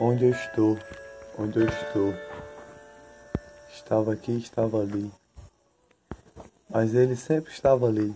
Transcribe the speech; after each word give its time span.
Onde 0.00 0.26
eu 0.26 0.30
estou? 0.30 0.78
Onde 1.38 1.58
eu 1.58 1.68
estou? 1.68 2.14
Estava 3.72 4.12
aqui, 4.12 4.36
estava 4.38 4.80
ali. 4.80 5.10
Mas 6.68 6.94
ele 6.94 7.16
sempre 7.16 7.52
estava 7.52 7.86
ali. 7.86 8.14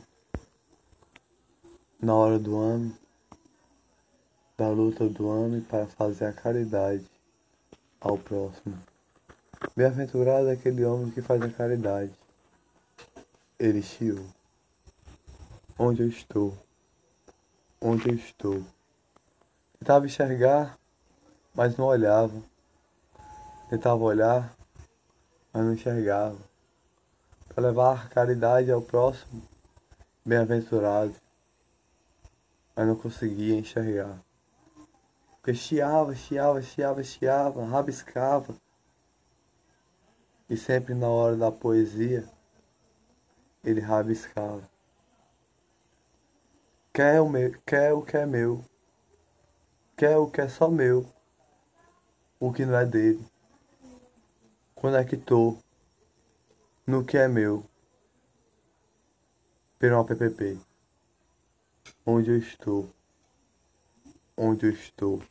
Na 2.00 2.14
hora 2.14 2.38
do 2.38 2.56
ano, 2.56 2.96
da 4.56 4.68
luta 4.68 5.08
do 5.08 5.28
ano 5.28 5.58
e 5.58 5.60
para 5.60 5.86
fazer 5.86 6.26
a 6.26 6.32
caridade 6.32 7.04
ao 8.00 8.16
próximo. 8.16 8.78
Bem-aventurado 9.76 10.48
é 10.48 10.52
aquele 10.52 10.84
homem 10.84 11.10
que 11.10 11.20
faz 11.20 11.42
a 11.42 11.50
caridade. 11.50 12.12
Ele 13.58 13.82
chiou. 13.82 14.24
Onde 15.76 16.02
eu 16.02 16.08
estou? 16.08 16.56
Onde 17.80 18.08
eu 18.08 18.14
estou? 18.14 18.62
Tentava 19.78 20.06
enxergar, 20.06 20.77
mas 21.58 21.76
não 21.76 21.86
olhava. 21.86 22.40
Tentava 23.68 24.00
olhar, 24.04 24.54
mas 25.52 25.64
não 25.64 25.72
enxergava. 25.72 26.38
Para 27.48 27.64
levar 27.64 28.08
caridade 28.10 28.70
ao 28.70 28.80
próximo, 28.80 29.42
bem-aventurado, 30.24 31.16
mas 32.76 32.86
não 32.86 32.94
conseguia 32.94 33.56
enxergar. 33.56 34.22
Porque 35.32 35.52
chiava, 35.52 36.14
chiava, 36.14 36.62
chiava, 36.62 37.02
chiava, 37.02 37.64
rabiscava. 37.64 38.54
E 40.48 40.56
sempre 40.56 40.94
na 40.94 41.08
hora 41.08 41.36
da 41.36 41.50
poesia, 41.50 42.24
ele 43.64 43.80
rabiscava. 43.80 44.62
Quer 46.94 47.20
o, 47.20 47.28
meu, 47.28 47.60
quer 47.66 47.92
o 47.92 48.02
que 48.02 48.16
é 48.16 48.24
meu, 48.24 48.64
quer 49.96 50.16
o 50.18 50.30
que 50.30 50.40
é 50.40 50.48
só 50.48 50.70
meu, 50.70 51.17
o 52.40 52.52
que 52.52 52.64
não 52.64 52.76
é 52.76 52.84
dele. 52.84 53.24
Conectou 54.74 55.58
no 56.86 57.04
que 57.04 57.18
é 57.18 57.26
meu, 57.26 57.64
pelo 59.78 60.04
PPP. 60.04 60.58
Onde 62.06 62.30
eu 62.30 62.38
estou, 62.38 62.88
onde 64.36 64.66
eu 64.66 64.70
estou. 64.70 65.22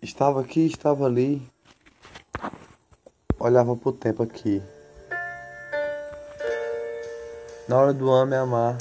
Estava 0.00 0.40
aqui, 0.40 0.66
estava 0.66 1.06
ali, 1.06 1.46
olhava 3.38 3.76
pro 3.76 3.92
tempo 3.92 4.22
aqui. 4.22 4.62
Na 7.68 7.76
hora 7.76 7.92
do 7.92 8.10
ame 8.10 8.34
amar, 8.34 8.78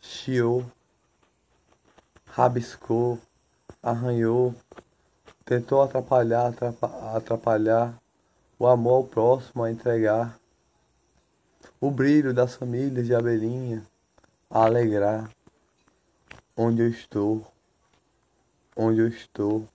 chiou, 0.00 0.64
rabiscou, 2.24 3.18
arranhou, 3.82 4.54
tentou 5.52 5.82
atrapalhar, 5.82 6.54
atrapalhar 7.14 7.94
o 8.58 8.66
amor 8.66 8.94
ao 8.94 9.04
próximo 9.04 9.62
a 9.62 9.70
entregar, 9.70 10.38
o 11.78 11.90
brilho 11.90 12.32
das 12.32 12.54
famílias 12.54 13.06
de 13.06 13.14
abelhinha 13.14 13.82
a 14.48 14.64
alegrar. 14.64 15.28
Onde 16.56 16.82
eu 16.82 16.88
estou, 16.88 17.46
onde 18.74 19.00
eu 19.00 19.08
estou. 19.08 19.66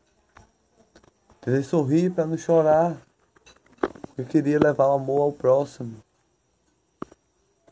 Tentei 1.42 1.64
sorrir 1.64 2.12
para 2.12 2.26
não 2.26 2.38
chorar. 2.38 2.98
Eu 4.18 4.26
queria 4.26 4.60
levar 4.60 4.88
o 4.88 4.94
amor 4.94 5.22
ao 5.22 5.32
próximo 5.32 5.96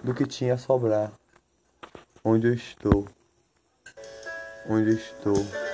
do 0.03 0.13
que 0.13 0.27
tinha 0.27 0.53
a 0.53 0.57
sobrar. 0.57 1.11
Onde 2.23 2.47
eu 2.47 2.53
estou, 2.53 3.07
onde 4.69 4.91
eu 4.91 4.95
estou. 4.95 5.64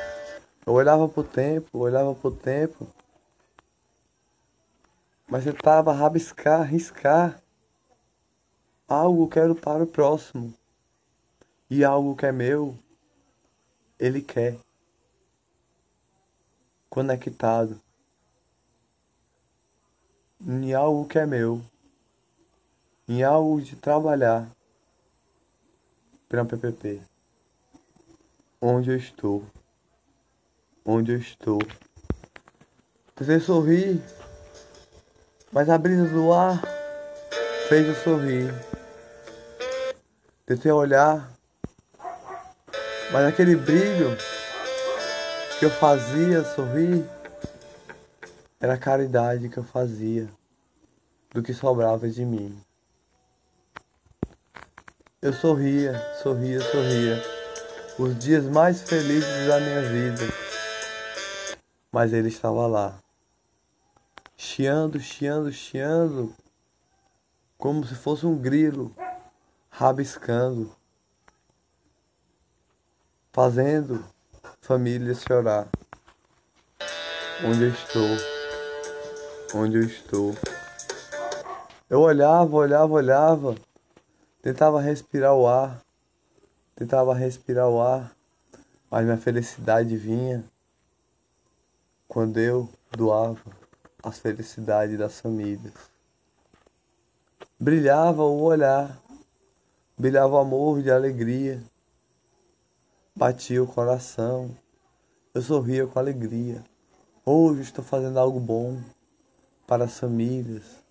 Eu 0.71 0.75
olhava 0.75 1.09
pro 1.09 1.21
tempo, 1.21 1.79
olhava 1.79 2.15
pro 2.15 2.31
tempo, 2.31 2.87
mas 5.29 5.45
eu 5.45 5.51
tentava 5.51 5.91
rabiscar, 5.91 6.65
riscar 6.65 7.43
algo 8.87 9.27
que 9.27 9.37
para 9.59 9.83
o 9.83 9.87
próximo. 9.87 10.53
E 11.69 11.83
algo 11.83 12.15
que 12.15 12.25
é 12.25 12.31
meu, 12.31 12.73
ele 13.99 14.21
quer. 14.21 14.57
Conectado 16.89 17.77
em 20.39 20.73
algo 20.73 21.05
que 21.05 21.19
é 21.19 21.25
meu, 21.25 21.61
em 23.09 23.23
algo 23.23 23.61
de 23.61 23.75
trabalhar 23.75 24.49
para 26.29 26.45
PPP. 26.45 27.01
Onde 28.61 28.91
eu 28.91 28.95
estou, 28.95 29.43
onde 30.85 31.13
eu 31.13 31.17
estou. 31.17 31.59
Tentei 33.15 33.39
sorrir, 33.39 34.01
mas 35.51 35.69
a 35.69 35.77
brisa 35.77 36.07
do 36.07 36.33
ar 36.33 36.61
fez 37.69 37.87
eu 37.87 37.95
sorrir. 37.95 38.53
Tentei 40.45 40.71
olhar, 40.71 41.31
mas 43.11 43.25
aquele 43.25 43.55
brilho 43.55 44.17
que 45.59 45.65
eu 45.65 45.69
fazia 45.69 46.43
sorrir 46.43 47.05
era 48.59 48.73
a 48.73 48.77
caridade 48.77 49.49
que 49.49 49.57
eu 49.57 49.63
fazia 49.63 50.27
do 51.33 51.41
que 51.41 51.53
sobrava 51.53 52.09
de 52.09 52.25
mim. 52.25 52.59
Eu 55.21 55.33
sorria, 55.33 56.01
sorria, 56.21 56.59
sorria. 56.61 57.23
Os 57.99 58.17
dias 58.17 58.45
mais 58.45 58.81
felizes 58.81 59.47
da 59.47 59.59
minha 59.59 59.81
vida. 59.81 60.50
Mas 61.91 62.13
ele 62.13 62.29
estava 62.29 62.65
lá. 62.67 62.97
Chiando, 64.37 64.99
chiando, 64.99 65.51
chiando. 65.51 66.33
Como 67.57 67.85
se 67.85 67.95
fosse 67.95 68.25
um 68.25 68.37
grilo. 68.37 68.95
Rabiscando. 69.69 70.71
Fazendo 73.31 74.03
famílias 74.61 75.21
chorar. 75.21 75.67
Onde 77.43 77.63
eu 77.63 77.69
estou 77.69 78.41
onde 79.53 79.77
eu 79.77 79.83
estou. 79.83 80.35
Eu 81.89 81.99
olhava, 82.01 82.55
olhava, 82.55 82.93
olhava, 82.93 83.55
tentava 84.41 84.81
respirar 84.81 85.33
o 85.33 85.47
ar, 85.47 85.81
tentava 86.75 87.13
respirar 87.13 87.67
o 87.67 87.81
ar, 87.81 88.15
mas 88.89 89.03
minha 89.03 89.17
felicidade 89.17 89.95
vinha 89.97 90.43
quando 92.11 92.41
eu 92.41 92.67
doava 92.91 93.39
as 94.03 94.19
felicidades 94.19 94.99
das 94.99 95.21
famílias. 95.21 95.73
Brilhava 97.57 98.21
o 98.23 98.41
olhar, 98.41 99.01
brilhava 99.97 100.33
o 100.33 100.37
amor 100.37 100.81
de 100.81 100.91
alegria, 100.91 101.63
batia 103.15 103.63
o 103.63 103.67
coração, 103.67 104.51
eu 105.33 105.41
sorria 105.41 105.87
com 105.87 105.97
alegria. 105.99 106.61
Hoje 107.25 107.61
estou 107.61 107.81
fazendo 107.81 108.19
algo 108.19 108.41
bom 108.41 108.77
para 109.65 109.85
as 109.85 109.97
famílias. 109.97 110.83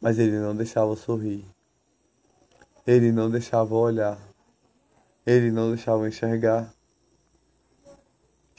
Mas 0.00 0.18
ele 0.18 0.38
não 0.38 0.56
deixava 0.56 0.96
sorrir. 0.96 1.44
Ele 2.86 3.12
não 3.12 3.30
deixava 3.30 3.74
olhar. 3.74 4.18
Ele 5.26 5.50
não 5.50 5.68
deixava 5.74 6.08
enxergar. 6.08 6.72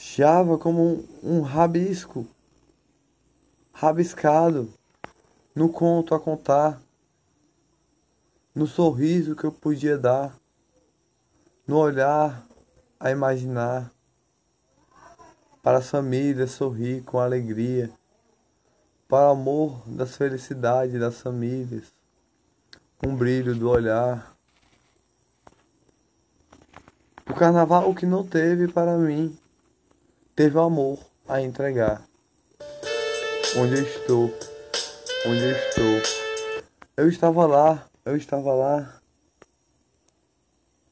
Chiava 0.03 0.57
como 0.57 0.81
um, 0.81 1.07
um 1.22 1.41
rabisco, 1.41 2.25
rabiscado, 3.72 4.73
no 5.53 5.69
conto 5.69 6.16
a 6.16 6.19
contar, 6.19 6.81
no 8.53 8.66
sorriso 8.66 9.35
que 9.35 9.44
eu 9.44 9.51
podia 9.51 10.00
dar, 10.00 10.35
no 11.67 11.78
olhar 11.78 12.44
a 13.00 13.12
imaginar, 13.12 13.91
para 15.62 15.78
as 15.78 15.88
famílias 15.91 16.50
sorrir 16.50 17.04
com 17.04 17.19
alegria 17.19 17.92
para 19.07 19.27
o 19.27 19.31
amor 19.33 19.83
das 19.86 20.18
felicidades 20.18 21.00
das 21.00 21.21
famílias, 21.21 21.94
um 23.06 23.15
brilho 23.15 23.54
do 23.54 23.69
olhar. 23.69 24.36
O 27.30 27.36
carnaval 27.36 27.94
que 27.94 28.07
não 28.07 28.25
teve 28.25 28.68
para 28.68 28.97
mim, 28.97 29.38
teve 30.42 30.58
amor 30.58 30.98
a 31.28 31.40
entregar. 31.40 32.02
Onde 33.56 33.76
eu 33.76 33.84
estou, 33.84 34.24
onde 35.28 35.44
eu 35.44 35.52
estou. 35.52 36.64
Eu 36.98 37.08
estava 37.08 37.46
lá, 37.46 37.88
eu 38.04 38.16
estava 38.16 38.52
lá. 38.52 39.00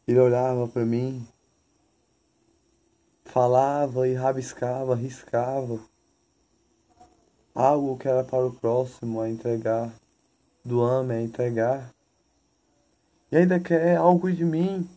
Ele 0.07 0.19
olhava 0.19 0.67
para 0.67 0.85
mim, 0.85 1.27
falava 3.25 4.07
e 4.07 4.13
rabiscava, 4.13 4.93
riscava 4.93 5.79
algo 7.55 7.97
que 7.97 8.07
era 8.07 8.23
para 8.23 8.45
o 8.45 8.53
próximo 8.53 9.19
a 9.19 9.27
entregar, 9.27 9.91
do 10.63 10.79
ame 10.79 11.15
a 11.15 11.21
entregar. 11.23 11.89
E 13.31 13.37
ainda 13.37 13.59
quer 13.59 13.95
algo 13.95 14.31
de 14.31 14.45
mim, 14.45 14.87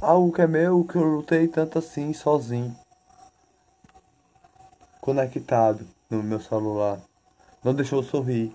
algo 0.00 0.32
que 0.32 0.40
é 0.40 0.46
meu, 0.46 0.82
que 0.82 0.96
eu 0.96 1.04
lutei 1.04 1.46
tanto 1.46 1.78
assim 1.78 2.14
sozinho. 2.14 2.74
Conectado 5.06 5.86
no 6.10 6.20
meu 6.20 6.40
celular. 6.40 7.00
Não 7.62 7.72
deixou 7.72 8.02
sorrir. 8.02 8.52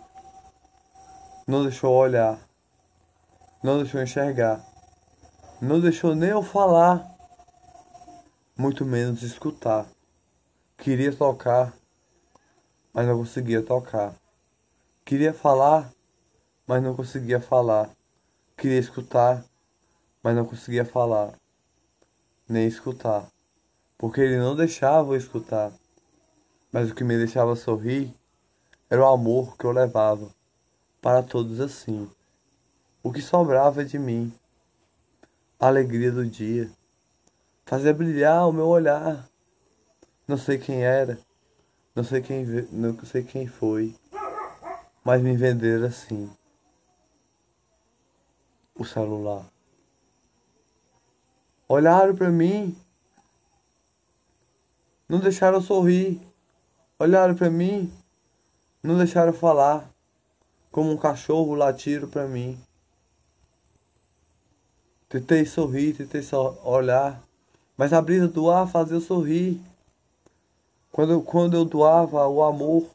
Não 1.47 1.63
deixou 1.63 1.93
olhar. 1.93 2.37
Não 3.63 3.77
deixou 3.77 4.01
enxergar. 4.01 4.61
Não 5.61 5.79
deixou 5.79 6.13
nem 6.13 6.31
eu 6.31 6.43
falar. 6.43 7.09
Muito 8.57 8.83
menos 8.83 9.23
escutar. 9.23 9.85
Queria 10.77 11.15
tocar, 11.15 11.73
mas 12.93 13.07
não 13.07 13.17
conseguia 13.17 13.63
tocar. 13.63 14.13
Queria 15.05 15.33
falar, 15.33 15.89
mas 16.67 16.83
não 16.83 16.93
conseguia 16.93 17.39
falar. 17.39 17.89
Queria 18.57 18.79
escutar, 18.79 19.41
mas 20.21 20.35
não 20.35 20.45
conseguia 20.45 20.83
falar, 20.83 21.33
nem 22.47 22.67
escutar, 22.67 23.25
porque 23.97 24.21
ele 24.21 24.37
não 24.37 24.55
deixava 24.55 25.13
eu 25.13 25.17
escutar. 25.17 25.71
Mas 26.71 26.89
o 26.89 26.95
que 26.95 27.03
me 27.03 27.17
deixava 27.17 27.55
sorrir 27.55 28.13
era 28.89 29.01
o 29.01 29.07
amor 29.07 29.57
que 29.57 29.65
eu 29.65 29.71
levava 29.71 30.33
para 31.01 31.21
todos 31.21 31.59
assim. 31.59 32.09
O 33.03 33.11
que 33.11 33.21
sobrava 33.21 33.83
de 33.83 33.99
mim, 33.99 34.31
a 35.59 35.67
alegria 35.67 36.11
do 36.11 36.25
dia, 36.25 36.71
fazia 37.65 37.93
brilhar 37.93 38.47
o 38.47 38.53
meu 38.53 38.67
olhar. 38.67 39.27
Não 40.27 40.37
sei 40.37 40.57
quem 40.57 40.83
era, 40.83 41.19
não 41.93 42.03
sei 42.03 42.21
quem, 42.21 42.45
não 42.71 42.97
sei 43.03 43.23
quem 43.23 43.47
foi, 43.47 43.95
mas 45.03 45.21
me 45.21 45.35
venderam 45.35 45.87
assim 45.87 46.31
o 48.75 48.85
celular. 48.85 49.45
Olharam 51.67 52.15
para 52.15 52.29
mim, 52.29 52.77
não 55.07 55.19
deixaram 55.19 55.61
sorrir. 55.61 56.30
Olharam 57.01 57.33
para 57.33 57.49
mim, 57.49 57.91
não 58.83 58.95
deixaram 58.95 59.33
falar, 59.33 59.89
como 60.71 60.91
um 60.91 60.97
cachorro 60.97 61.55
latiram 61.55 62.07
para 62.07 62.27
mim. 62.27 62.61
Tentei 65.09 65.43
sorrir, 65.43 65.95
tentei 65.95 66.21
só 66.21 66.61
olhar, 66.63 67.19
mas 67.75 67.91
a 67.91 67.99
brisa 67.99 68.27
do 68.27 68.51
ar 68.51 68.67
fazia 68.67 68.97
eu 68.97 69.01
sorrir. 69.01 69.59
Quando, 70.91 71.23
quando 71.23 71.55
eu 71.55 71.65
doava 71.65 72.27
o 72.27 72.43
amor 72.43 72.85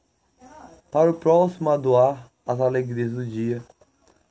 para 0.89 1.11
o 1.11 1.15
próximo 1.15 1.69
a 1.69 1.77
doar 1.77 2.31
as 2.47 2.61
alegrias 2.61 3.11
do 3.11 3.27
dia 3.27 3.61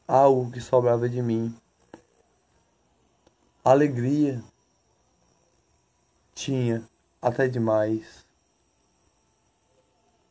algo 0.07 0.49
que 0.51 0.61
sobrava 0.61 1.09
de 1.09 1.21
mim. 1.21 1.53
Alegria 3.61 4.41
tinha 6.33 6.81
até 7.21 7.49
demais. 7.49 8.24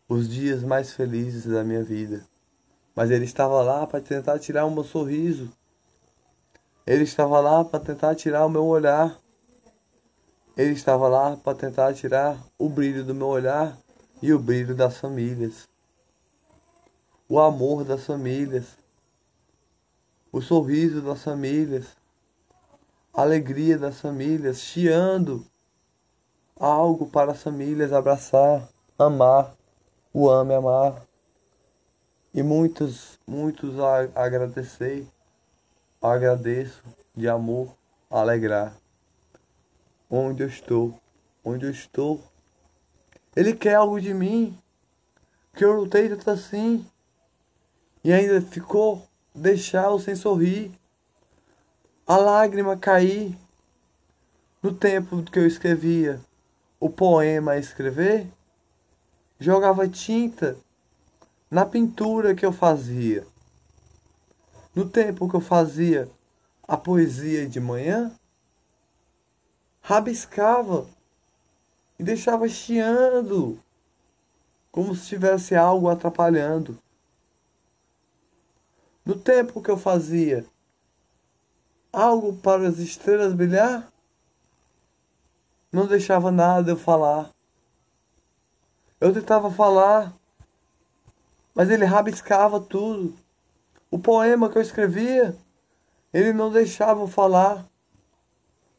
Os 0.09 0.29
dias 0.29 0.63
mais 0.63 0.93
felizes 0.93 1.47
da 1.47 1.65
minha 1.65 1.83
vida. 1.83 2.27
Mas 2.95 3.11
ele 3.11 3.25
estava 3.25 3.63
lá 3.63 3.87
para 3.87 4.01
tentar 4.01 4.39
tirar 4.39 4.65
o 4.65 4.71
meu 4.71 4.85
sorriso. 4.85 5.51
Ele 6.87 7.05
estava 7.05 7.41
lá 7.41 7.65
para 7.65 7.81
tentar 7.81 8.15
tirar 8.15 8.45
o 8.45 8.51
meu 8.51 8.65
olhar. 8.67 9.19
Ele 10.57 10.73
estava 10.73 11.09
lá 11.09 11.37
para 11.37 11.57
tentar 11.57 11.95
tirar 11.95 12.39
o 12.59 12.69
brilho 12.69 13.05
do 13.05 13.15
meu 13.15 13.29
olhar 13.29 13.77
e 14.23 14.33
o 14.33 14.39
brilho 14.39 14.75
das 14.75 14.99
famílias. 14.99 15.69
O 17.29 17.41
amor 17.41 17.85
das 17.85 18.05
famílias 18.05 18.77
o 20.35 20.43
sorriso 20.43 21.01
das 21.01 21.23
famílias, 21.23 21.97
a 23.13 23.23
alegria 23.23 23.79
das 23.79 24.01
famílias, 24.01 24.59
chiando 24.59 25.47
algo 26.59 27.07
para 27.07 27.31
as 27.31 27.41
famílias 27.41 27.93
abraçar, 27.93 28.69
amar, 28.99 29.55
o 30.15 30.31
ame 30.31 30.55
amar. 30.55 31.03
E 32.33 32.43
muitos, 32.43 33.19
muitos 33.27 33.79
a 33.81 34.09
agradecer, 34.15 35.07
agradeço 36.01 36.83
de 37.15 37.29
amor, 37.29 37.77
alegrar. 38.09 38.77
Onde 40.09 40.45
eu 40.45 40.49
estou, 40.49 40.99
onde 41.45 41.67
eu 41.67 41.71
estou. 41.71 42.23
Ele 43.35 43.55
quer 43.55 43.75
algo 43.75 44.01
de 44.01 44.15
mim, 44.15 44.57
que 45.53 45.65
eu 45.65 45.73
lutei 45.73 46.09
tanto 46.09 46.31
assim, 46.31 46.87
e 48.03 48.13
ainda 48.13 48.41
ficou 48.41 49.05
deixá-lo 49.35 49.99
sem 49.99 50.15
sorrir, 50.15 50.71
a 52.07 52.17
lágrima 52.17 52.77
cair. 52.77 53.37
No 54.63 54.73
tempo 54.73 55.23
que 55.25 55.39
eu 55.39 55.47
escrevia 55.47 56.21
o 56.81 56.89
poema 56.89 57.53
a 57.53 57.59
escrever, 57.59 58.29
jogava 59.39 59.89
tinta 59.89 60.57
na 61.51 61.67
pintura 61.67 62.35
que 62.35 62.45
eu 62.45 62.53
fazia. 62.53 63.27
No 64.75 64.89
tempo 64.89 65.29
que 65.29 65.37
eu 65.37 65.41
fazia 65.41 66.11
a 66.67 66.77
poesia 66.77 67.47
de 67.47 67.61
manhã, 67.61 68.13
rabiscava 69.81 70.87
e 71.99 72.03
deixava 72.03 72.49
chiando, 72.49 73.61
como 74.73 74.95
se 74.95 75.07
tivesse 75.07 75.55
algo 75.55 75.89
atrapalhando. 75.89 76.79
No 79.05 79.15
tempo 79.15 79.63
que 79.63 79.71
eu 79.71 79.77
fazia 79.77 80.45
algo 81.93 82.35
para 82.37 82.67
as 82.67 82.79
estrelas 82.79 83.35
brilhar, 83.35 83.93
não 85.71 85.87
deixava 85.87 86.31
nada 86.31 86.71
eu 86.71 86.77
falar. 86.77 87.34
Eu 89.05 89.13
tentava 89.13 89.51
falar, 89.51 90.15
mas 91.55 91.69
ele 91.69 91.85
rabiscava 91.85 92.59
tudo. 92.59 93.15
O 93.91 93.99
poema 93.99 94.49
que 94.49 94.57
eu 94.57 94.63
escrevia, 94.63 95.37
ele 96.11 96.33
não 96.33 96.51
deixava 96.51 97.03
eu 97.03 97.07
falar. 97.07 97.67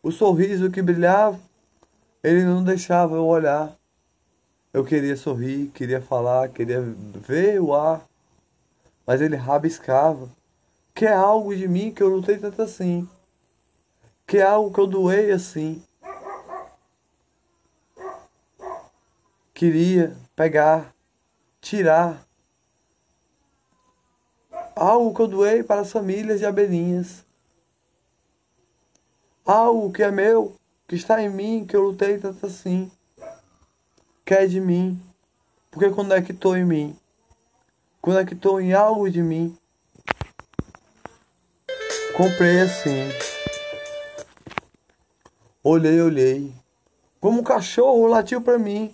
O 0.01 0.11
sorriso 0.11 0.71
que 0.71 0.81
brilhava, 0.81 1.39
ele 2.23 2.43
não 2.43 2.63
deixava 2.63 3.13
eu 3.13 3.23
olhar. 3.23 3.71
Eu 4.73 4.83
queria 4.83 5.15
sorrir, 5.15 5.67
queria 5.75 6.01
falar, 6.01 6.49
queria 6.49 6.81
ver 6.81 7.61
o 7.61 7.75
ar 7.75 8.03
mas 9.05 9.21
ele 9.21 9.35
rabiscava. 9.35 10.27
Que 10.95 11.05
é 11.05 11.13
algo 11.13 11.55
de 11.55 11.67
mim 11.67 11.91
que 11.91 12.01
eu 12.01 12.09
lutei 12.09 12.39
tanto 12.39 12.63
assim. 12.63 13.07
Que 14.25 14.39
é 14.39 14.41
algo 14.41 14.73
que 14.73 14.79
eu 14.79 14.87
doei 14.87 15.29
assim. 15.29 15.83
Queria 19.55 20.15
pegar, 20.35 20.93
tirar. 21.59 22.23
Algo 24.75 25.15
que 25.15 25.21
eu 25.23 25.27
doei 25.27 25.63
para 25.63 25.81
as 25.81 25.91
famílias 25.91 26.37
de 26.37 26.45
abelhinhas. 26.45 27.25
Algo 29.43 29.91
que 29.91 30.03
é 30.03 30.11
meu, 30.11 30.55
que 30.87 30.95
está 30.95 31.19
em 31.23 31.29
mim, 31.29 31.65
que 31.67 31.75
eu 31.75 31.81
lutei 31.81 32.19
tanto 32.19 32.45
assim. 32.45 32.91
Que 34.23 34.35
é 34.35 34.45
de 34.45 34.61
mim. 34.61 35.01
Porque 35.71 35.89
conectou 35.89 36.55
em 36.55 36.63
mim 36.63 36.95
conectou 38.05 38.61
em 38.61 38.71
algo 38.71 39.09
de 39.09 39.19
mim. 39.19 39.57
Comprei 42.15 42.61
assim. 42.61 43.09
Olhei, 45.63 45.99
olhei. 45.99 46.53
Como 47.19 47.39
um 47.39 47.43
cachorro 47.43 48.05
latiu 48.05 48.41
para 48.41 48.59
mim. 48.59 48.93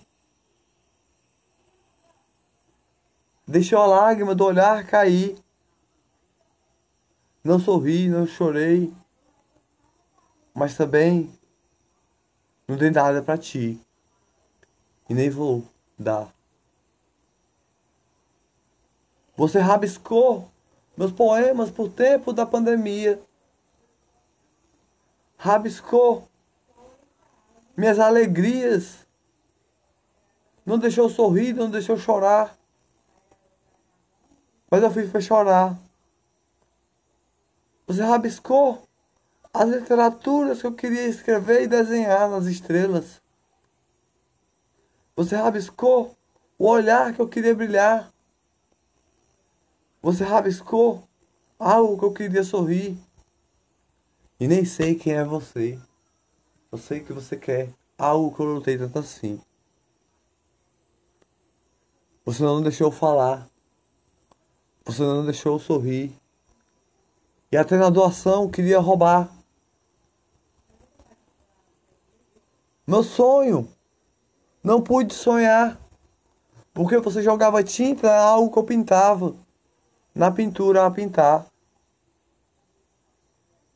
Deixou 3.52 3.78
a 3.78 3.86
lágrima 3.86 4.34
do 4.34 4.46
olhar 4.46 4.86
cair. 4.86 5.36
Não 7.44 7.58
sorri, 7.58 8.08
não 8.08 8.26
chorei. 8.26 8.90
Mas 10.54 10.74
também 10.74 11.30
não 12.66 12.78
dei 12.78 12.90
nada 12.90 13.22
para 13.22 13.36
ti. 13.36 13.78
E 15.06 15.12
nem 15.12 15.28
vou 15.28 15.68
dar. 15.98 16.32
Você 19.36 19.58
rabiscou 19.58 20.50
meus 20.96 21.12
poemas 21.12 21.70
por 21.70 21.90
tempo 21.90 22.32
da 22.32 22.46
pandemia. 22.46 23.20
Rabiscou 25.36 26.26
minhas 27.76 27.98
alegrias. 27.98 29.06
Não 30.64 30.78
deixou 30.78 31.10
sorrir, 31.10 31.52
não 31.52 31.68
deixou 31.68 31.98
chorar. 31.98 32.61
Mas 34.72 34.82
eu 34.82 34.90
fiz 34.90 35.10
para 35.10 35.20
chorar. 35.20 35.78
Você 37.86 38.02
rabiscou 38.02 38.88
as 39.52 39.68
literaturas 39.68 40.62
que 40.62 40.66
eu 40.66 40.72
queria 40.72 41.06
escrever 41.08 41.64
e 41.64 41.66
desenhar 41.66 42.30
nas 42.30 42.46
estrelas. 42.46 43.20
Você 45.14 45.36
rabiscou 45.36 46.16
o 46.58 46.66
olhar 46.66 47.12
que 47.12 47.20
eu 47.20 47.28
queria 47.28 47.54
brilhar. 47.54 48.10
Você 50.00 50.24
rabiscou 50.24 51.06
algo 51.58 51.98
que 51.98 52.04
eu 52.06 52.12
queria 52.14 52.42
sorrir. 52.42 52.96
E 54.40 54.48
nem 54.48 54.64
sei 54.64 54.94
quem 54.94 55.12
é 55.12 55.22
você. 55.22 55.78
Eu 56.72 56.78
sei 56.78 57.00
que 57.00 57.12
você 57.12 57.36
quer 57.36 57.68
algo 57.98 58.34
que 58.34 58.40
eu 58.40 58.46
lutei 58.46 58.78
tanto 58.78 59.00
assim. 59.00 59.38
Você 62.24 62.42
não 62.42 62.62
deixou 62.62 62.90
falar. 62.90 63.51
Você 64.84 65.02
não 65.02 65.24
deixou 65.24 65.54
eu 65.54 65.58
sorrir. 65.58 66.12
E 67.50 67.56
até 67.56 67.76
na 67.76 67.88
doação 67.88 68.50
queria 68.50 68.80
roubar. 68.80 69.30
Meu 72.86 73.02
sonho. 73.02 73.68
Não 74.62 74.82
pude 74.82 75.14
sonhar. 75.14 75.78
Porque 76.74 76.98
você 76.98 77.22
jogava 77.22 77.62
tinta 77.62 78.12
algo 78.12 78.52
que 78.52 78.58
eu 78.58 78.64
pintava. 78.64 79.34
Na 80.14 80.30
pintura 80.30 80.84
a 80.84 80.90
pintar. 80.90 81.46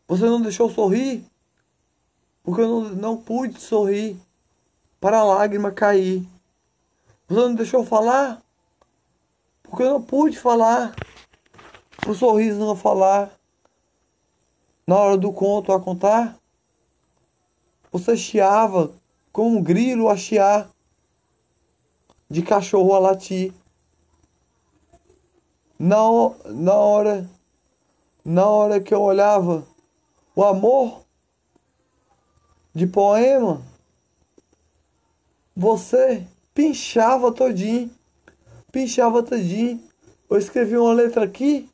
Você 0.08 0.24
não 0.24 0.40
deixou 0.40 0.68
eu 0.68 0.74
sorrir. 0.74 1.24
Porque 2.42 2.62
eu 2.62 2.68
não, 2.68 2.80
não 2.90 3.16
pude 3.16 3.60
sorrir. 3.60 4.16
Para 5.00 5.18
a 5.18 5.24
lágrima 5.24 5.70
cair. 5.70 6.26
Você 7.28 7.40
não 7.40 7.54
deixou 7.54 7.80
eu 7.80 7.86
falar. 7.86 8.42
Porque 9.68 9.82
eu 9.82 9.90
não 9.90 10.02
pude 10.02 10.38
falar. 10.38 10.94
Para 11.96 12.10
o 12.10 12.14
sorriso 12.14 12.58
não 12.58 12.76
falar. 12.76 13.30
Na 14.86 14.96
hora 14.96 15.16
do 15.16 15.32
conto 15.32 15.72
a 15.72 15.80
contar. 15.80 16.36
Você 17.90 18.16
chiava 18.16 18.92
como 19.32 19.58
um 19.58 19.62
grilo 19.62 20.08
a 20.08 20.16
chiar, 20.16 20.70
de 22.28 22.42
cachorro 22.42 22.94
a 22.94 22.98
latir. 22.98 23.52
Na, 25.78 25.96
na 26.46 26.74
hora, 26.74 27.28
na 28.24 28.46
hora 28.46 28.80
que 28.80 28.94
eu 28.94 29.02
olhava 29.02 29.66
o 30.34 30.42
amor 30.42 31.02
de 32.74 32.86
poema, 32.86 33.62
você 35.54 36.26
pinchava 36.54 37.32
todinho, 37.32 37.90
pinchava 38.76 39.22
todinho. 39.22 39.80
Eu 40.28 40.36
escrevi 40.36 40.76
uma 40.76 40.92
letra 40.92 41.24
aqui, 41.24 41.66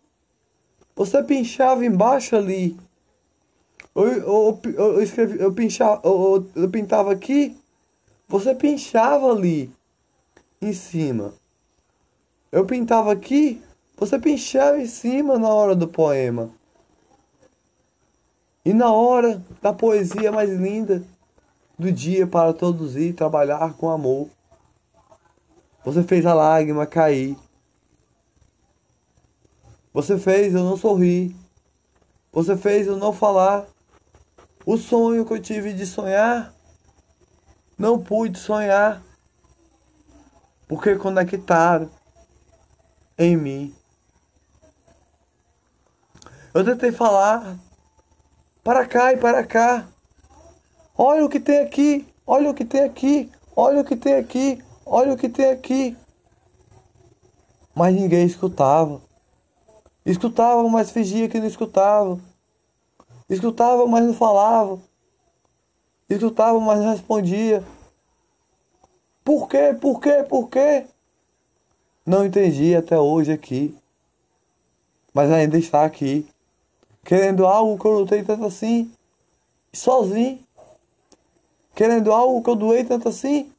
você 0.95 1.21
pinchava 1.21 1.85
embaixo 1.85 2.37
ali. 2.37 2.77
Eu, 3.93 4.07
eu, 4.07 4.61
eu, 4.65 4.93
eu 4.95 5.03
escrevi, 5.03 5.41
eu, 5.41 5.53
pinchava, 5.53 6.01
eu, 6.05 6.47
eu 6.55 6.71
pintava 6.71 7.13
aqui, 7.13 7.57
você 8.29 8.55
pinchava 8.55 9.33
ali 9.33 9.69
em 10.61 10.73
cima. 10.73 11.35
Eu 12.53 12.65
pintava 12.65 13.11
aqui, 13.11 13.61
você 13.97 14.17
pinchava 14.17 14.79
em 14.79 14.87
cima 14.87 15.37
na 15.39 15.49
hora 15.49 15.75
do 15.75 15.89
poema. 15.89 16.51
E 18.65 18.73
na 18.73 18.93
hora 18.93 19.43
da 19.61 19.73
poesia 19.73 20.31
mais 20.31 20.51
linda 20.51 21.03
do 21.77 21.91
dia 21.91 22.29
para 22.29 22.53
todos 22.53 22.95
ir 22.95 23.13
trabalhar 23.13 23.75
com 23.75 23.91
amor. 23.91 24.29
Você 25.85 26.03
fez 26.03 26.25
a 26.25 26.35
lágrima 26.35 26.87
cair. 26.87 27.37
Você 29.93 30.19
fez 30.19 30.55
eu 30.55 30.63
não 30.63 30.77
sorrir. 30.77 31.35
Você 32.33 32.57
fez 32.57 32.87
eu 32.87 32.97
não 32.97 33.13
falar. 33.13 33.67
O 34.65 34.77
sonho 34.77 35.27
que 35.27 35.33
eu 35.33 35.43
tive 35.43 35.73
de 35.73 35.85
sonhar, 35.85 36.55
não 37.77 37.99
pude 37.99 38.39
sonhar, 38.39 39.03
porque 40.69 40.95
conectaram 40.95 41.91
em 43.19 43.37
mim. 43.37 43.75
Eu 46.55 46.65
tentei 46.65 46.93
falar 46.93 47.59
para 48.63 48.87
cá 48.87 49.13
e 49.13 49.17
para 49.17 49.45
cá. 49.45 49.89
Olha 50.97 51.25
o 51.25 51.29
que 51.29 51.41
tem 51.41 51.59
aqui, 51.59 52.07
olha 52.25 52.49
o 52.49 52.55
que 52.55 52.65
tem 52.65 52.85
aqui, 52.85 53.33
olha 53.57 53.81
o 53.81 53.85
que 53.85 53.97
tem 53.97 54.15
aqui, 54.15 54.63
olha 54.85 55.13
o 55.13 55.17
que 55.17 55.29
tem 55.29 55.51
aqui. 55.51 55.97
Mas 57.75 57.95
ninguém 57.95 58.27
escutava. 58.27 59.01
Escutava, 60.05 60.69
mas 60.69 60.91
fingia 60.91 61.29
que 61.29 61.39
não 61.39 61.47
escutava. 61.47 62.19
Escutava, 63.29 63.87
mas 63.87 64.05
não 64.05 64.15
falava. 64.15 64.79
Escutava, 66.09 66.59
mas 66.61 66.81
não 66.81 66.91
respondia. 66.91 67.65
Por 69.25 69.49
quê? 69.49 69.77
Por 69.81 70.01
quê? 70.01 70.25
Por 70.29 70.49
quê? 70.49 70.87
Não 72.05 72.27
entendi 72.27 72.75
até 72.75 72.99
hoje 72.99 73.33
aqui. 73.33 73.75
Mas 75.15 75.31
ainda 75.31 75.57
está 75.57 75.85
aqui. 75.85 76.27
Querendo 77.05 77.47
algo 77.47 77.79
que 77.79 77.87
eu 77.87 77.93
lutei 77.93 78.25
tanto 78.25 78.45
assim. 78.45 78.93
Sozinho. 79.73 80.41
Querendo 81.75 82.13
algo 82.13 82.43
que 82.43 82.51
eu 82.51 82.57
doei 82.57 82.85
tanto 82.85 83.09
assim. 83.09 83.52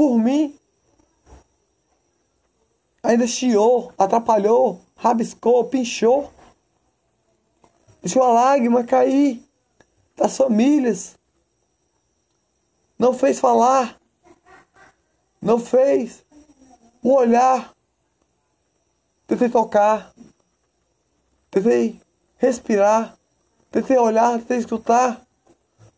Por 0.00 0.16
mim. 0.16 0.58
Ainda 3.02 3.26
chiou, 3.26 3.92
atrapalhou, 3.98 4.80
rabiscou, 4.96 5.66
pinchou. 5.66 6.32
Deixou 8.00 8.22
a 8.22 8.32
lágrima 8.32 8.82
cair 8.82 9.46
das 10.16 10.34
famílias. 10.38 11.18
Não 12.98 13.12
fez 13.12 13.38
falar. 13.38 14.00
Não 15.38 15.58
fez 15.58 16.24
o 17.02 17.12
olhar. 17.12 17.74
Tentei 19.26 19.50
tocar. 19.50 20.14
Tentei 21.50 22.00
respirar. 22.38 23.18
Tentei 23.70 23.98
olhar, 23.98 24.38
tentei 24.38 24.56
escutar. 24.56 25.20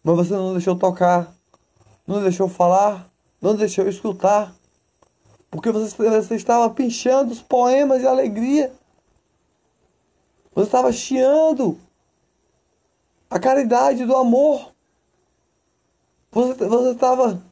Mas 0.02 0.16
você 0.16 0.32
não 0.32 0.54
deixou 0.54 0.76
tocar. 0.76 1.32
Não 2.04 2.20
deixou 2.20 2.48
falar. 2.48 3.11
Não 3.42 3.56
deixou 3.56 3.88
escutar. 3.88 4.54
Porque 5.50 5.72
você, 5.72 5.94
você 5.96 6.36
estava 6.36 6.72
pinchando 6.72 7.32
os 7.32 7.42
poemas 7.42 8.00
de 8.00 8.06
alegria. 8.06 8.72
Você 10.54 10.66
estava 10.66 10.92
chiando 10.92 11.76
a 13.28 13.40
caridade 13.40 14.06
do 14.06 14.16
amor. 14.16 14.72
Você, 16.30 16.54
você 16.54 16.90
estava 16.92 17.42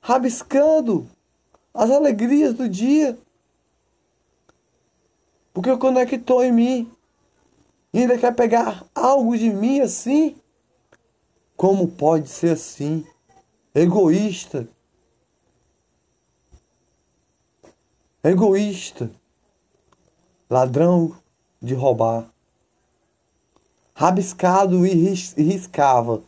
rabiscando 0.00 1.06
as 1.74 1.90
alegrias 1.90 2.54
do 2.54 2.66
dia. 2.66 3.18
Porque 5.52 5.76
conectou 5.76 6.42
em 6.42 6.52
mim. 6.52 6.92
E 7.92 8.00
ainda 8.00 8.18
quer 8.18 8.34
pegar 8.34 8.86
algo 8.94 9.36
de 9.36 9.50
mim 9.50 9.80
assim? 9.80 10.34
Como 11.56 11.88
pode 11.88 12.28
ser 12.28 12.52
assim? 12.52 13.06
Egoísta. 13.74 14.68
Egoísta. 18.28 19.10
Ladrão 20.48 21.16
de 21.60 21.74
roubar 21.74 22.30
rabiscado 23.96 24.86
e 24.86 25.14
riscava, 25.38 26.22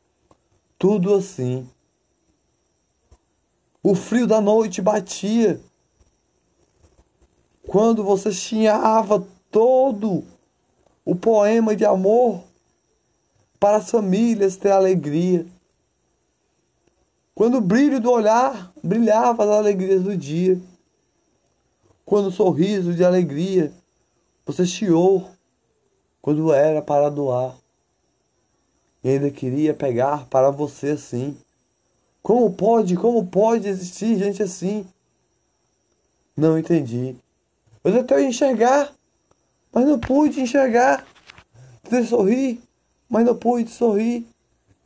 tudo 0.79 1.15
assim. 1.15 1.69
O 3.83 3.95
frio 3.95 4.27
da 4.27 4.41
noite 4.41 4.81
batia. 4.81 5.61
Quando 7.67 8.03
você 8.03 8.33
chinhava 8.33 9.27
todo 9.51 10.25
o 11.05 11.15
poema 11.15 11.77
de 11.77 11.85
amor 11.85 12.43
para 13.61 13.77
as 13.77 13.91
famílias 13.91 14.57
ter 14.57 14.71
alegria. 14.71 15.45
Quando 17.35 17.59
o 17.59 17.61
brilho 17.61 18.01
do 18.01 18.11
olhar 18.11 18.73
brilhava 18.83 19.45
as 19.45 19.51
alegrias 19.51 20.03
do 20.03 20.17
dia. 20.17 20.59
Quando 22.09 22.29
o 22.29 22.33
sorriso 22.33 22.95
de 22.95 23.05
alegria 23.05 23.71
você 24.47 24.65
chiou 24.65 25.29
quando 26.23 26.55
era 26.55 26.81
para 26.81 27.11
doar. 27.11 27.55
E 29.05 29.11
ainda 29.11 29.31
queria 29.31 29.75
pegar 29.75 30.25
para 30.31 30.51
você 30.51 30.93
assim. 30.93 31.37
Como 32.23 32.51
pode, 32.55 32.97
como 32.97 33.27
pode 33.27 33.69
existir 33.69 34.17
gente 34.17 34.43
assim? 34.43 34.87
Não 36.35 36.59
entendi. 36.59 37.15
Eu 37.85 37.93
tentei 37.93 38.25
enxergar, 38.25 38.91
mas 39.71 39.85
não 39.85 39.99
pude 39.99 40.41
enxergar. 40.41 41.07
Tentei 41.83 42.07
sorrir, 42.07 42.59
mas 43.07 43.27
não 43.27 43.37
pude 43.37 43.69
sorrir. 43.69 44.27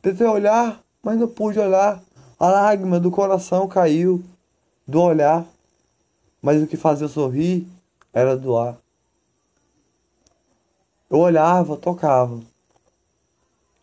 Tentei 0.01 0.27
olhar, 0.27 0.83
mas 1.01 1.17
não 1.17 1.29
pude 1.29 1.57
olhar. 1.57 2.03
A 2.37 2.47
lágrima 2.49 2.99
do 2.99 3.09
coração 3.09 3.65
caiu 3.65 4.21
do 4.85 5.01
olhar. 5.01 5.52
Mas 6.43 6.61
o 6.61 6.67
que 6.67 6.75
fazia 6.75 7.05
eu 7.05 7.09
sorrir 7.09 7.65
era 8.11 8.35
doar. 8.35 8.77
Eu 11.09 11.19
olhava, 11.19 11.77
tocava. 11.77 12.41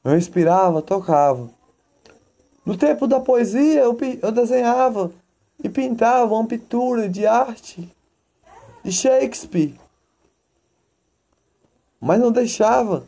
Eu 0.04 0.14
inspirava, 0.14 0.82
tocava. 0.82 1.48
No 2.64 2.76
tempo 2.76 3.06
da 3.06 3.18
poesia, 3.18 3.80
eu, 3.80 3.96
eu 4.20 4.30
desenhava 4.30 5.10
e 5.64 5.70
pintava 5.70 6.34
uma 6.34 6.46
pintura 6.46 7.08
de 7.08 7.26
arte 7.26 7.90
de 8.84 8.92
Shakespeare. 8.92 9.80
Mas 11.98 12.20
não 12.20 12.30
deixava 12.30 13.06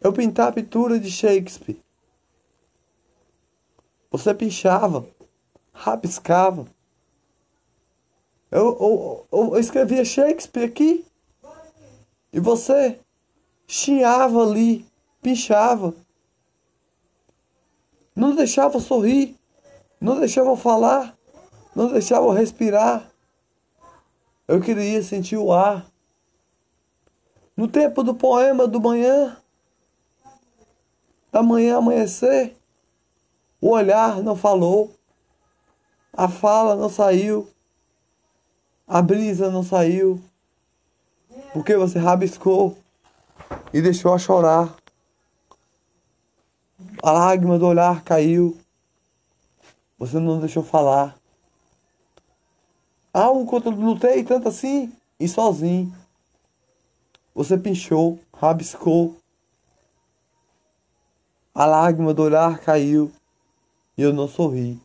eu 0.00 0.10
pintar 0.10 0.48
a 0.48 0.52
pintura 0.52 0.98
de 0.98 1.10
Shakespeare. 1.10 1.78
Você 4.10 4.32
pinchava, 4.32 5.06
rabiscava. 5.70 6.73
Eu, 8.54 9.26
eu, 9.32 9.50
eu 9.52 9.58
escrevia 9.58 10.04
Shakespeare 10.04 10.62
aqui. 10.62 11.04
E 12.32 12.38
você 12.38 13.00
chiava 13.66 14.44
ali, 14.44 14.86
pichava. 15.20 15.92
Não 18.14 18.32
deixava 18.36 18.78
sorrir. 18.78 19.36
Não 20.00 20.20
deixava 20.20 20.56
falar. 20.56 21.18
Não 21.74 21.88
deixava 21.88 22.32
respirar. 22.32 23.10
Eu 24.46 24.60
queria 24.60 25.02
sentir 25.02 25.36
o 25.36 25.50
ar. 25.50 25.84
No 27.56 27.66
tempo 27.66 28.04
do 28.04 28.14
poema 28.14 28.68
do 28.68 28.80
manhã, 28.80 29.36
da 31.32 31.42
manhã 31.42 31.78
amanhecer, 31.78 32.56
o 33.60 33.70
olhar 33.70 34.22
não 34.22 34.36
falou, 34.36 34.94
a 36.12 36.28
fala 36.28 36.76
não 36.76 36.88
saiu, 36.88 37.48
a 38.86 39.00
brisa 39.00 39.50
não 39.50 39.62
saiu, 39.62 40.22
porque 41.52 41.76
você 41.76 41.98
rabiscou 41.98 42.76
e 43.72 43.80
deixou 43.80 44.12
a 44.12 44.18
chorar. 44.18 44.74
A 47.02 47.10
lágrima 47.10 47.58
do 47.58 47.66
olhar 47.66 48.02
caiu, 48.02 48.58
você 49.98 50.18
não 50.18 50.38
deixou 50.38 50.62
falar. 50.62 51.16
Algo 53.12 53.60
que 53.60 53.68
eu 53.68 53.72
lutei 53.72 54.24
tanto 54.24 54.48
assim 54.48 54.92
e 55.18 55.28
sozinho. 55.28 55.94
Você 57.34 57.56
pinchou, 57.56 58.18
rabiscou. 58.32 59.16
A 61.54 61.64
lágrima 61.64 62.12
do 62.12 62.22
olhar 62.22 62.58
caiu 62.58 63.12
e 63.96 64.02
eu 64.02 64.12
não 64.12 64.26
sorri. 64.26 64.80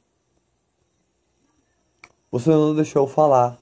Você 2.32 2.50
não 2.52 2.76
deixou 2.76 3.08
falar. 3.08 3.58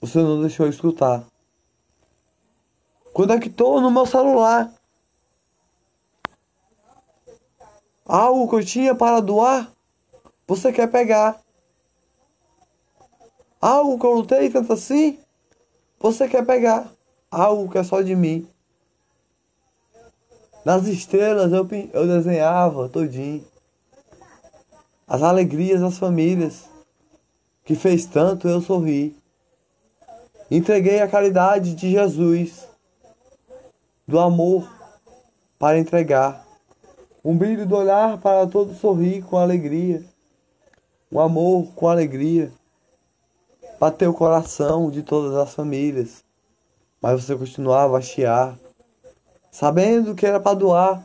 Você 0.00 0.18
não 0.18 0.40
deixou 0.40 0.68
escutar. 0.68 1.24
Conectou 3.12 3.80
no 3.80 3.90
meu 3.90 4.06
celular. 4.06 4.72
Algo 8.04 8.48
que 8.48 8.54
eu 8.56 8.64
tinha 8.64 8.94
para 8.94 9.20
doar, 9.20 9.70
você 10.46 10.72
quer 10.72 10.90
pegar. 10.90 11.40
Algo 13.60 13.98
que 13.98 14.06
eu 14.06 14.12
lutei 14.12 14.48
tanto 14.50 14.72
assim, 14.72 15.18
você 15.98 16.28
quer 16.28 16.46
pegar 16.46 16.90
algo 17.30 17.70
que 17.70 17.78
é 17.78 17.84
só 17.84 18.02
de 18.02 18.14
mim. 18.14 18.46
Nas 20.64 20.86
estrelas 20.86 21.52
eu, 21.52 21.66
eu 21.92 22.06
desenhava 22.06 22.88
todinho. 22.88 23.44
As 25.06 25.22
alegrias 25.22 25.80
das 25.80 25.98
famílias 25.98 26.68
que 27.64 27.74
fez 27.74 28.06
tanto 28.06 28.48
eu 28.48 28.60
sorrir. 28.60 29.16
Entreguei 30.50 31.00
a 31.00 31.08
caridade 31.08 31.74
de 31.74 31.90
Jesus, 31.90 32.66
do 34.06 34.18
amor 34.18 34.68
para 35.58 35.78
entregar, 35.78 36.46
um 37.24 37.36
brilho 37.36 37.66
do 37.66 37.76
olhar 37.76 38.18
para 38.18 38.46
todo 38.46 38.74
sorrir 38.74 39.22
com 39.22 39.36
alegria, 39.36 40.02
um 41.12 41.20
amor 41.20 41.72
com 41.74 41.88
alegria 41.88 42.50
bateu 43.78 44.10
o 44.10 44.14
coração 44.14 44.90
de 44.90 45.02
todas 45.02 45.34
as 45.36 45.54
famílias, 45.54 46.24
mas 47.00 47.22
você 47.22 47.36
continuava 47.36 47.96
a 47.96 48.00
chiar, 48.00 48.58
sabendo 49.50 50.14
que 50.14 50.26
era 50.26 50.40
para 50.40 50.58
doar. 50.58 51.02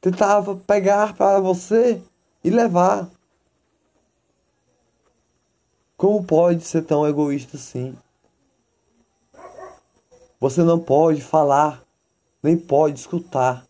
Tentava 0.00 0.56
pegar 0.56 1.14
para 1.14 1.40
você 1.40 2.00
e 2.42 2.50
levar. 2.50 3.08
Como 5.98 6.22
pode 6.22 6.62
ser 6.62 6.82
tão 6.82 7.04
egoísta 7.04 7.56
assim? 7.56 7.92
Você 10.38 10.62
não 10.62 10.78
pode 10.78 11.20
falar, 11.20 11.82
nem 12.40 12.56
pode 12.56 13.00
escutar. 13.00 13.66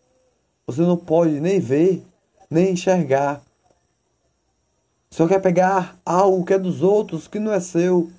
Você 0.67 0.83
não 0.83 0.99
pode 0.99 1.41
nem 1.41 1.59
ver, 1.59 2.05
nem 2.51 2.73
enxergar. 2.73 3.41
Só 5.11 5.27
quer 5.27 5.41
pegar 5.41 5.99
algo 6.05 6.45
que 6.45 6.53
é 6.53 6.59
dos 6.59 6.83
outros, 6.83 7.27
que 7.27 7.39
não 7.39 7.51
é 7.51 7.61
seu. 7.61 8.13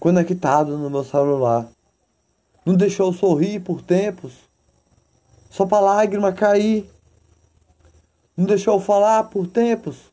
Conectado 0.00 0.76
no 0.76 0.90
meu 0.90 1.04
celular. 1.04 1.68
Não 2.66 2.74
deixou 2.74 3.12
sorrir 3.12 3.60
por 3.60 3.82
tempos. 3.82 4.32
Só 5.48 5.64
para 5.64 5.78
lágrima 5.78 6.32
cair. 6.32 6.90
Não 8.36 8.46
deixou 8.46 8.80
falar 8.80 9.30
por 9.30 9.46
tempos. 9.46 10.12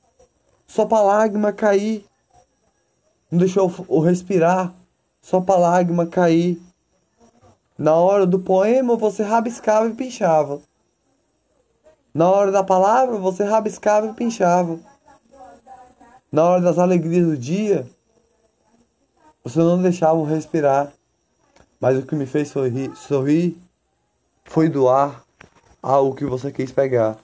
Só 0.67 0.85
para 0.85 1.01
lágrima 1.01 1.51
cair. 1.51 2.05
Não 3.35 3.39
deixou 3.39 3.69
o 3.89 3.99
respirar. 3.99 4.73
Só 5.21 5.41
para 5.41 5.59
lágrima 5.59 6.07
cair. 6.07 6.57
Na 7.77 7.93
hora 7.93 8.25
do 8.25 8.39
poema 8.39 8.95
você 8.95 9.23
rabiscava 9.23 9.89
e 9.89 9.93
pinchava. 9.93 10.61
Na 12.13 12.31
hora 12.31 12.49
da 12.49 12.63
palavra 12.63 13.17
você 13.17 13.43
rabiscava 13.43 14.07
e 14.07 14.13
pinchava. 14.13 14.79
Na 16.31 16.45
hora 16.45 16.61
das 16.61 16.79
alegrias 16.79 17.27
do 17.27 17.37
dia, 17.37 17.85
você 19.43 19.59
não 19.59 19.81
deixava 19.81 20.17
eu 20.17 20.23
respirar. 20.23 20.93
Mas 21.77 21.97
o 21.97 22.05
que 22.05 22.15
me 22.15 22.25
fez 22.25 22.47
sorrir, 22.47 22.95
sorrir 22.95 23.57
foi 24.45 24.69
doar 24.69 25.25
algo 25.83 26.15
que 26.15 26.23
você 26.23 26.53
quis 26.53 26.71
pegar. 26.71 27.17